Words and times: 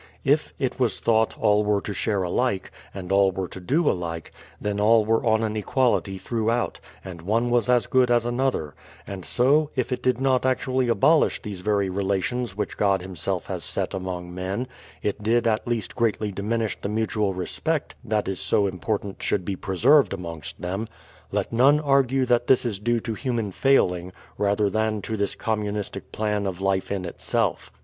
If 0.23 0.55
(it 0.57 0.79
was 0.79 0.99
thought) 0.99 1.37
all 1.37 1.63
were 1.63 1.79
to 1.81 1.93
share 1.93 2.23
alike, 2.23 2.71
and 2.91 3.11
all 3.11 3.31
were 3.31 3.47
to 3.49 3.59
do 3.59 3.87
alike, 3.87 4.33
then 4.59 4.79
all 4.79 5.05
were 5.05 5.23
on 5.23 5.43
an 5.43 5.55
equality 5.55 6.17
throughout, 6.17 6.79
and 7.05 7.21
one 7.21 7.51
was 7.51 7.69
as 7.69 7.85
good 7.85 8.09
as 8.09 8.25
another; 8.25 8.73
and 9.05 9.23
so, 9.23 9.69
if 9.75 9.91
it 9.91 10.01
did 10.01 10.19
not 10.19 10.43
actually 10.43 10.87
abolish 10.87 11.39
those 11.43 11.59
very 11.59 11.87
relations 11.87 12.57
which 12.57 12.77
God 12.77 13.03
himself 13.03 13.45
has 13.45 13.63
set 13.63 13.93
among 13.93 14.33
men, 14.33 14.65
it 15.03 15.21
did 15.21 15.45
at 15.45 15.67
least 15.67 15.95
greatly 15.95 16.31
diminish 16.31 16.81
the 16.81 16.89
mutual 16.89 17.35
respect 17.35 17.93
that 18.03 18.27
is 18.27 18.39
so 18.39 18.65
important 18.65 19.21
should 19.21 19.45
be 19.45 19.55
preserved 19.55 20.13
amongst 20.13 20.59
them. 20.59 20.87
Let 21.31 21.53
none 21.53 21.79
argue 21.79 22.25
that 22.25 22.47
this 22.47 22.65
is 22.65 22.79
due 22.79 23.01
to 23.01 23.13
human 23.13 23.51
failing, 23.51 24.13
rather 24.39 24.67
than 24.67 25.03
to 25.03 25.15
this 25.15 25.35
communistic 25.35 26.11
plan 26.11 26.47
of 26.47 26.59
life 26.59 26.91
in 26.91 27.05
itself. 27.05 27.71